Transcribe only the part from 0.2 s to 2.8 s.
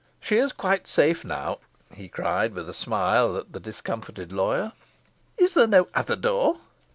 is quite safe now," he cried, with a